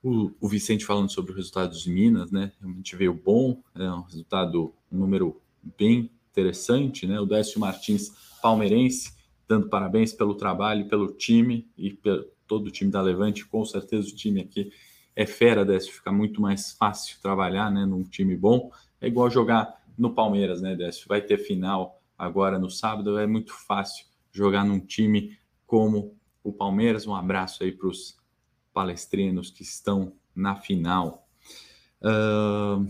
o, 0.02 0.32
o 0.40 0.48
Vicente 0.48 0.86
falando 0.86 1.12
sobre 1.12 1.32
o 1.32 1.36
resultado 1.36 1.78
de 1.78 1.90
Minas, 1.90 2.32
né? 2.32 2.52
Realmente 2.60 2.96
veio 2.96 3.14
bom, 3.14 3.62
é 3.76 3.90
um 3.90 4.02
resultado, 4.02 4.74
um 4.92 4.98
número 4.98 5.42
bem 5.78 6.12
interessante, 6.32 7.08
né? 7.08 7.20
O 7.20 7.26
Décio 7.26 7.60
Martins, 7.60 8.12
palmeirense, 8.42 9.14
dando 9.48 9.70
parabéns 9.70 10.14
pelo 10.14 10.36
trabalho, 10.36 10.88
pelo 10.88 11.08
time 11.08 11.68
e 11.78 11.92
pelo 11.92 12.26
todo 12.48 12.68
o 12.68 12.72
time 12.72 12.92
da 12.92 13.02
Levante. 13.02 13.46
Com 13.46 13.66
certeza 13.66 14.08
o 14.10 14.16
time 14.16 14.42
aqui 14.42 14.72
é 15.16 15.26
fera, 15.26 15.66
Décio. 15.66 15.94
Fica 15.94 16.12
muito 16.12 16.42
mais 16.42 16.74
fácil 16.74 17.20
trabalhar 17.22 17.72
né, 17.72 17.86
num 17.86 18.04
time 18.04 18.36
bom. 18.36 18.70
É 19.02 19.08
igual 19.08 19.30
jogar 19.30 19.84
no 19.98 20.14
Palmeiras, 20.14 20.62
né, 20.62 20.76
Décio? 20.76 21.08
Vai 21.08 21.22
ter 21.22 21.38
final 21.38 22.02
agora 22.18 22.60
no 22.60 22.70
sábado. 22.70 23.18
É 23.18 23.26
muito 23.26 23.54
fácil 23.54 24.06
jogar 24.32 24.64
num 24.64 24.80
time 24.80 25.38
como 25.66 26.16
o 26.46 26.54
Palmeiras. 26.54 27.06
Um 27.06 27.16
abraço 27.16 27.64
aí 27.64 27.72
para 27.72 27.88
os 27.88 28.18
palestrinos 28.74 29.52
que 29.52 29.64
estão 29.64 30.14
na 30.34 30.56
final. 30.56 31.28
Uh, 32.02 32.88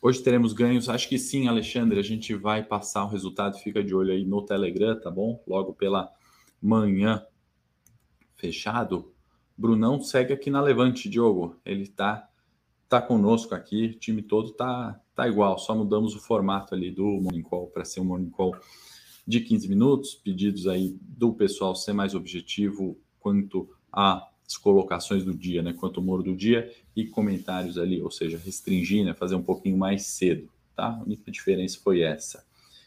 Hoje 0.00 0.22
teremos 0.22 0.52
ganhos? 0.52 0.88
Acho 0.88 1.08
que 1.08 1.18
sim, 1.18 1.48
Alexandre. 1.48 1.98
A 1.98 2.04
gente 2.04 2.32
vai 2.32 2.62
passar 2.62 3.04
o 3.04 3.08
resultado. 3.08 3.58
Fica 3.58 3.82
de 3.82 3.92
olho 3.92 4.12
aí 4.12 4.24
no 4.24 4.46
Telegram, 4.46 4.98
tá 4.98 5.10
bom? 5.10 5.42
Logo 5.44 5.74
pela 5.74 6.08
manhã. 6.62 7.26
Fechado. 8.36 9.12
Brunão 9.56 10.00
segue 10.00 10.32
aqui 10.32 10.50
na 10.50 10.60
Levante, 10.60 11.08
Diogo. 11.08 11.56
Ele 11.64 11.88
tá, 11.88 12.28
tá 12.88 13.02
conosco 13.02 13.56
aqui. 13.56 13.86
O 13.86 13.98
time 13.98 14.22
todo 14.22 14.52
tá, 14.52 15.00
tá 15.16 15.26
igual. 15.26 15.58
Só 15.58 15.74
mudamos 15.74 16.14
o 16.14 16.20
formato 16.20 16.76
ali 16.76 16.92
do 16.92 17.20
Morning 17.20 17.42
Call 17.42 17.66
para 17.66 17.84
ser 17.84 17.98
um 17.98 18.04
Morning 18.04 18.30
Call 18.30 18.54
de 19.28 19.40
15 19.40 19.68
minutos. 19.68 20.14
Pedidos 20.14 20.66
aí 20.66 20.96
do 21.02 21.34
pessoal 21.34 21.76
ser 21.76 21.92
mais 21.92 22.14
objetivo 22.14 22.98
quanto 23.20 23.68
as 23.92 24.56
colocações 24.56 25.22
do 25.22 25.34
dia, 25.34 25.62
né, 25.62 25.74
quanto 25.74 26.00
humor 26.00 26.22
do 26.22 26.34
dia 26.34 26.72
e 26.96 27.04
comentários 27.04 27.76
ali, 27.76 28.00
ou 28.00 28.10
seja, 28.10 28.40
restringir, 28.42 29.04
né, 29.04 29.12
fazer 29.12 29.34
um 29.34 29.42
pouquinho 29.42 29.76
mais 29.76 30.06
cedo, 30.06 30.48
tá? 30.74 30.86
A 30.86 31.02
única 31.02 31.30
diferença 31.30 31.78
foi 31.82 32.00
essa. 32.00 32.46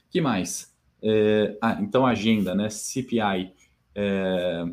Que 0.09 0.19
mais? 0.19 0.73
É, 1.03 1.57
ah, 1.61 1.77
então 1.79 2.05
agenda, 2.05 2.55
né, 2.55 2.69
CPI, 2.69 3.53
é, 3.93 4.65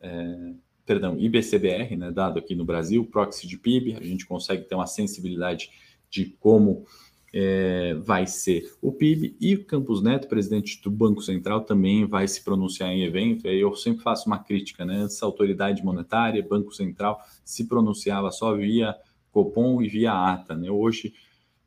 é, 0.00 0.52
perdão, 0.84 1.18
IBCBR, 1.18 1.96
né, 1.96 2.12
dado 2.12 2.38
aqui 2.38 2.54
no 2.54 2.64
Brasil, 2.64 3.04
proxy 3.04 3.48
de 3.48 3.58
PIB, 3.58 3.96
a 3.96 4.02
gente 4.04 4.24
consegue 4.24 4.62
ter 4.62 4.76
uma 4.76 4.86
sensibilidade 4.86 5.70
de 6.08 6.26
como 6.38 6.86
é, 7.32 7.94
vai 7.94 8.26
ser 8.26 8.72
o 8.80 8.92
PIB 8.92 9.36
e 9.40 9.54
o 9.54 9.64
Campos 9.64 10.02
Neto, 10.02 10.28
presidente 10.28 10.80
do 10.82 10.90
Banco 10.90 11.20
Central, 11.20 11.62
também 11.62 12.06
vai 12.06 12.26
se 12.26 12.42
pronunciar 12.42 12.90
em 12.90 13.02
evento. 13.02 13.46
Eu 13.46 13.74
sempre 13.74 14.02
faço 14.02 14.26
uma 14.26 14.38
crítica, 14.38 14.84
né? 14.84 15.04
Essa 15.04 15.26
autoridade 15.26 15.84
monetária, 15.84 16.46
Banco 16.46 16.72
Central, 16.72 17.20
se 17.44 17.66
pronunciava 17.66 18.30
só 18.30 18.54
via 18.56 18.96
Copom 19.30 19.82
e 19.82 19.88
via 19.88 20.12
ata, 20.12 20.56
né? 20.56 20.70
Hoje, 20.70 21.12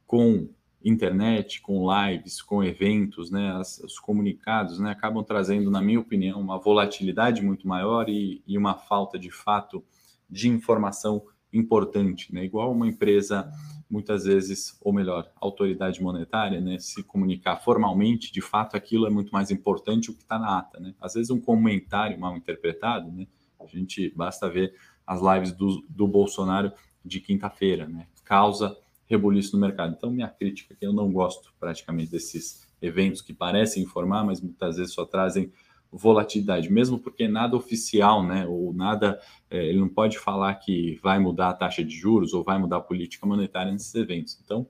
com 0.08 0.50
internet, 0.84 1.62
com 1.62 1.86
lives, 1.88 2.42
com 2.42 2.63
eventos, 2.63 3.30
né? 3.30 3.51
As, 3.51 3.80
os 3.80 4.00
comunicados, 4.00 4.80
né? 4.80 4.92
Acabam 4.92 5.24
trazendo, 5.24 5.70
na 5.70 5.82
minha 5.82 6.00
opinião, 6.00 6.39
uma 6.39 6.58
volatilidade 6.58 7.44
muito 7.44 7.68
maior 7.68 8.10
e, 8.10 8.42
e 8.48 8.58
uma 8.58 8.75
falta 8.75 9.20
de 9.20 9.30
fato 9.30 9.84
de 10.30 10.48
informação 10.48 11.22
importante, 11.51 12.34
né? 12.34 12.46
Igual 12.46 12.72
uma 12.72 12.88
empresa 12.88 13.51
muitas 13.89 14.24
vezes, 14.25 14.77
ou 14.81 14.93
melhor, 14.93 15.31
autoridade 15.41 16.01
monetária, 16.01 16.62
né, 16.62 16.77
se 16.77 17.03
comunicar 17.03 17.58
formalmente, 17.58 18.31
de 18.31 18.41
fato, 18.41 18.77
aquilo 18.77 19.08
é 19.08 19.10
muito 19.10 19.31
mais 19.31 19.50
importante 19.50 20.12
o 20.12 20.13
que 20.13 20.22
está 20.22 20.38
na 20.38 20.60
ata, 20.60 20.79
né? 20.79 20.93
Às 21.01 21.15
vezes 21.15 21.31
um 21.31 21.39
comentário 21.39 22.19
mal 22.19 22.38
interpretado, 22.38 23.12
né? 23.12 23.25
A 23.60 23.65
gente 23.65 24.13
basta 24.15 24.48
ver 24.50 24.75
as 25.05 25.22
lives 25.22 25.51
do, 25.51 25.84
do 25.89 26.08
Bolsonaro 26.08 26.72
de 27.03 27.19
quinta-feira, 27.19 27.88
né? 27.88 28.08
Causa 28.24 28.77
rebuliço 29.05 29.55
no 29.55 29.62
mercado. 29.62 29.96
Então, 29.98 30.12
minha 30.12 30.29
crítica 30.29 30.74
é 30.74 30.77
que 30.77 30.86
eu 30.86 30.93
não 30.93 31.12
gosto 31.12 31.51
praticamente 31.60 32.12
desses 32.12 32.69
eventos 32.79 33.22
que 33.22 33.34
parecem 33.34 33.84
informar, 33.84 34.24
mas 34.24 34.39
muitas 34.39 34.77
vezes 34.77 34.93
só 34.93 35.03
trazem 35.03 35.51
volatilidade, 35.91 36.72
mesmo 36.72 37.00
porque 37.00 37.27
nada 37.27 37.55
oficial, 37.55 38.25
né, 38.25 38.46
ou 38.46 38.74
nada, 38.74 39.19
é, 39.50 39.65
ele 39.65 39.79
não 39.79 39.89
pode 39.89 40.19
falar 40.19 40.53
que 40.55 41.00
vai 41.01 41.17
mudar 41.19 41.50
a 41.50 41.53
taxa 41.53 41.84
de 41.84 41.96
juros 41.96 42.34
ou 42.34 42.43
vai 42.43 42.60
mudar 42.60 42.77
a 42.77 42.81
política 42.81 43.25
monetária 43.25 43.72
nesses 43.72 43.93
eventos. 43.96 44.39
Então, 44.43 44.67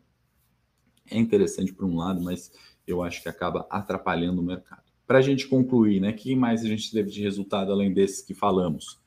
é 1.11 1.17
interessante 1.17 1.73
por 1.73 1.85
um 1.85 1.97
lado, 1.97 2.21
mas 2.21 2.51
eu 2.88 3.03
acho 3.03 3.21
que 3.21 3.29
acaba 3.29 3.67
atrapalhando 3.69 4.41
o 4.41 4.43
mercado. 4.43 4.83
Para 5.05 5.19
a 5.19 5.21
gente 5.21 5.47
concluir, 5.47 5.99
né, 5.99 6.13
que 6.13 6.35
mais 6.35 6.63
a 6.63 6.67
gente 6.67 6.91
teve 6.91 7.09
de 7.09 7.21
resultado 7.21 7.71
além 7.71 7.93
desses 7.93 8.21
que 8.21 8.33
falamos? 8.33 8.99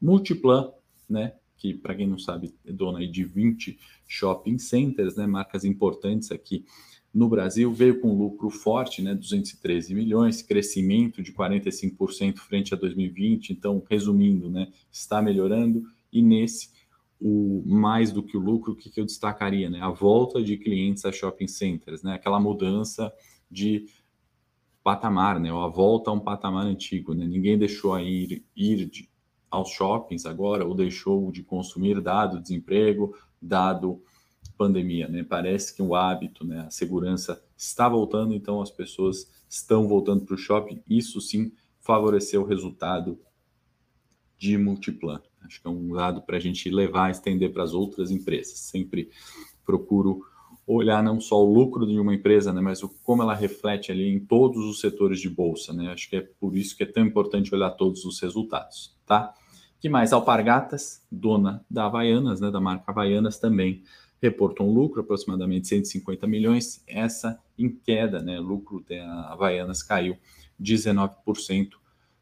Multiplan, 0.00 0.72
né, 1.08 1.34
que 1.56 1.74
para 1.74 1.94
quem 1.94 2.06
não 2.06 2.18
sabe 2.18 2.54
é 2.64 2.72
dona 2.72 3.06
de 3.06 3.24
20 3.24 3.78
shopping 4.08 4.58
centers, 4.58 5.16
né, 5.16 5.26
marcas 5.26 5.64
importantes 5.64 6.32
aqui 6.32 6.64
no 7.12 7.28
Brasil, 7.28 7.72
veio 7.72 8.00
com 8.00 8.16
lucro 8.16 8.48
forte, 8.50 9.02
né, 9.02 9.14
213 9.14 9.94
milhões, 9.94 10.42
crescimento 10.42 11.22
de 11.22 11.32
45% 11.32 12.38
frente 12.38 12.72
a 12.72 12.76
2020, 12.76 13.50
então, 13.50 13.82
resumindo, 13.88 14.48
né, 14.48 14.68
está 14.92 15.20
melhorando, 15.20 15.82
e 16.12 16.22
nesse, 16.22 16.70
o 17.20 17.62
mais 17.66 18.12
do 18.12 18.22
que 18.22 18.36
o 18.36 18.40
lucro, 18.40 18.72
o 18.72 18.76
que, 18.76 18.88
que 18.88 19.00
eu 19.00 19.04
destacaria, 19.04 19.68
né, 19.68 19.80
a 19.80 19.90
volta 19.90 20.40
de 20.40 20.56
clientes 20.56 21.04
a 21.04 21.10
shopping 21.10 21.48
centers, 21.48 22.02
né, 22.02 22.14
aquela 22.14 22.38
mudança 22.38 23.12
de 23.50 23.86
patamar, 24.82 25.40
né, 25.40 25.52
ou 25.52 25.60
a 25.62 25.68
volta 25.68 26.10
a 26.10 26.14
um 26.14 26.20
patamar 26.20 26.64
antigo, 26.64 27.12
né, 27.12 27.26
ninguém 27.26 27.58
deixou 27.58 27.92
a 27.92 28.02
ir, 28.02 28.44
ir 28.54 28.86
de, 28.86 29.08
aos 29.50 29.70
shoppings 29.70 30.26
agora 30.26 30.64
ou 30.64 30.74
deixou 30.74 31.32
de 31.32 31.42
consumir 31.42 32.00
dado 32.00 32.40
desemprego, 32.40 33.16
dado 33.42 34.00
pandemia, 34.60 35.08
né? 35.08 35.24
Parece 35.24 35.74
que 35.74 35.80
o 35.80 35.94
hábito, 35.94 36.46
né, 36.46 36.66
a 36.66 36.70
segurança 36.70 37.42
está 37.56 37.88
voltando, 37.88 38.34
então 38.34 38.60
as 38.60 38.70
pessoas 38.70 39.26
estão 39.48 39.88
voltando 39.88 40.26
para 40.26 40.34
o 40.34 40.38
shopping. 40.38 40.82
Isso 40.86 41.18
sim 41.18 41.50
favoreceu 41.78 42.42
o 42.42 42.44
resultado 42.44 43.18
de 44.36 44.58
Multiplan. 44.58 45.22
Acho 45.40 45.62
que 45.62 45.66
é 45.66 45.70
um 45.70 45.94
dado 45.94 46.20
para 46.20 46.36
a 46.36 46.40
gente 46.40 46.68
levar, 46.68 47.10
estender 47.10 47.50
para 47.54 47.62
as 47.62 47.72
outras 47.72 48.10
empresas. 48.10 48.58
Sempre 48.58 49.08
procuro 49.64 50.20
olhar 50.66 51.02
não 51.02 51.18
só 51.18 51.42
o 51.42 51.50
lucro 51.50 51.86
de 51.86 51.98
uma 51.98 52.14
empresa, 52.14 52.52
né, 52.52 52.60
mas 52.60 52.82
o, 52.82 52.90
como 53.02 53.22
ela 53.22 53.34
reflete 53.34 53.90
ali 53.90 54.12
em 54.12 54.20
todos 54.20 54.62
os 54.66 54.78
setores 54.78 55.20
de 55.20 55.30
bolsa, 55.30 55.72
né? 55.72 55.90
Acho 55.90 56.10
que 56.10 56.16
é 56.16 56.20
por 56.20 56.54
isso 56.54 56.76
que 56.76 56.82
é 56.82 56.86
tão 56.86 57.06
importante 57.06 57.54
olhar 57.54 57.70
todos 57.70 58.04
os 58.04 58.20
resultados, 58.20 58.94
tá? 59.06 59.34
Que 59.80 59.88
mais? 59.88 60.12
Alpargatas, 60.12 61.02
dona 61.10 61.64
da 61.68 61.86
Havaianas, 61.86 62.42
né, 62.42 62.50
da 62.50 62.60
marca 62.60 62.90
Havaianas 62.90 63.38
também, 63.38 63.82
reportou 64.20 64.68
um 64.68 64.72
lucro 64.72 65.00
aproximadamente 65.00 65.68
150 65.68 66.26
milhões, 66.26 66.84
essa 66.86 67.40
em 67.58 67.68
queda, 67.68 68.20
né, 68.20 68.38
lucro 68.38 68.84
da 68.88 69.32
Havaianas 69.32 69.82
caiu 69.82 70.16
19% 70.60 71.70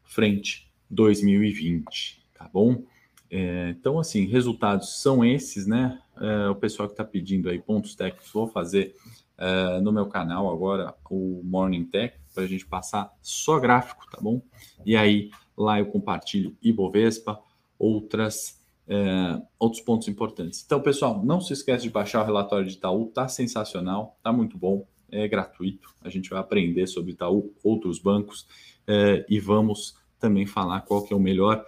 frente 0.03 0.71
2020, 0.89 2.23
tá 2.33 2.49
bom? 2.51 2.83
É, 3.29 3.69
então, 3.69 3.99
assim, 3.99 4.25
resultados 4.25 5.01
são 5.01 5.23
esses, 5.23 5.67
né? 5.67 6.01
É, 6.19 6.49
o 6.49 6.55
pessoal 6.55 6.87
que 6.87 6.93
está 6.93 7.03
pedindo 7.03 7.47
aí 7.49 7.59
pontos 7.59 7.93
técnicos, 7.95 8.31
vou 8.31 8.47
fazer 8.47 8.95
é, 9.37 9.79
no 9.79 9.91
meu 9.91 10.07
canal 10.07 10.51
agora 10.51 10.95
o 11.09 11.41
Morning 11.43 11.85
Tech, 11.85 12.17
para 12.33 12.43
a 12.43 12.47
gente 12.47 12.65
passar 12.65 13.13
só 13.21 13.59
gráfico, 13.59 14.05
tá 14.09 14.19
bom? 14.19 14.41
E 14.85 14.95
aí, 14.95 15.29
lá 15.55 15.79
eu 15.79 15.85
compartilho 15.85 16.57
Ibovespa, 16.61 17.39
outras 17.77 18.58
é, 18.89 19.39
outros 19.59 19.81
pontos 19.81 20.07
importantes. 20.07 20.63
Então, 20.65 20.81
pessoal, 20.81 21.23
não 21.23 21.39
se 21.39 21.53
esqueça 21.53 21.83
de 21.83 21.91
baixar 21.91 22.23
o 22.23 22.25
relatório 22.25 22.65
de 22.65 22.73
Itaú, 22.73 23.05
tá 23.13 23.27
sensacional, 23.27 24.17
tá 24.23 24.33
muito 24.33 24.57
bom, 24.57 24.87
é 25.11 25.27
gratuito. 25.27 25.93
A 26.01 26.09
gente 26.09 26.27
vai 26.29 26.39
aprender 26.39 26.87
sobre 26.87 27.11
Itaú, 27.11 27.53
outros 27.63 27.99
bancos 27.99 28.47
é, 28.87 29.23
e 29.29 29.39
vamos 29.39 29.95
também 30.19 30.47
falar 30.47 30.81
qual 30.81 31.03
que 31.03 31.13
é 31.13 31.15
o 31.15 31.19
melhor 31.19 31.63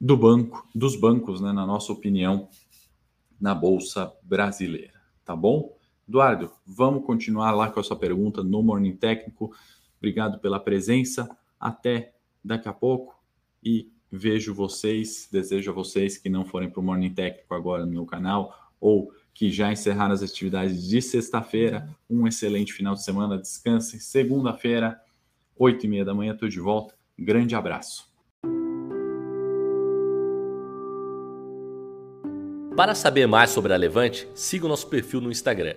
do 0.00 0.16
banco, 0.16 0.68
dos 0.74 0.98
bancos, 0.98 1.40
né, 1.40 1.52
na 1.52 1.64
nossa 1.64 1.92
opinião, 1.92 2.48
na 3.40 3.54
bolsa 3.54 4.12
brasileira, 4.22 5.00
tá 5.24 5.36
bom? 5.36 5.74
Eduardo, 6.08 6.52
vamos 6.66 7.04
continuar 7.04 7.52
lá 7.52 7.70
com 7.70 7.80
a 7.80 7.82
sua 7.82 7.96
pergunta 7.96 8.42
no 8.42 8.62
Morning 8.62 8.96
Técnico. 8.96 9.52
Obrigado 9.98 10.38
pela 10.38 10.60
presença. 10.60 11.28
Até 11.58 12.14
daqui 12.44 12.68
a 12.68 12.72
pouco 12.72 13.16
e 13.62 13.90
vejo 14.16 14.54
vocês, 14.54 15.28
desejo 15.30 15.70
a 15.70 15.74
vocês 15.74 16.16
que 16.18 16.28
não 16.28 16.44
forem 16.44 16.70
para 16.70 16.80
o 16.80 16.82
Morning 16.82 17.12
Técnico 17.12 17.54
agora 17.54 17.84
no 17.84 17.92
meu 17.92 18.06
canal 18.06 18.72
ou 18.80 19.12
que 19.32 19.50
já 19.50 19.70
encerraram 19.70 20.14
as 20.14 20.22
atividades 20.22 20.88
de 20.88 21.02
sexta-feira, 21.02 21.88
um 22.08 22.26
excelente 22.26 22.72
final 22.72 22.94
de 22.94 23.04
semana, 23.04 23.36
descansem. 23.36 24.00
Segunda-feira, 24.00 24.98
oito 25.56 25.84
e 25.84 25.88
meia 25.88 26.04
da 26.04 26.14
manhã, 26.14 26.32
estou 26.32 26.48
de 26.48 26.58
volta. 26.58 26.94
Grande 27.18 27.54
abraço. 27.54 28.10
Para 32.74 32.94
saber 32.94 33.26
mais 33.26 33.50
sobre 33.50 33.72
a 33.72 33.76
Levante, 33.76 34.28
siga 34.34 34.66
o 34.66 34.68
nosso 34.68 34.88
perfil 34.88 35.20
no 35.20 35.30
Instagram 35.30 35.76